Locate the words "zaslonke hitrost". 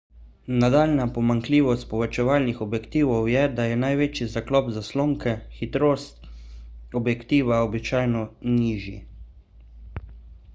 4.77-6.27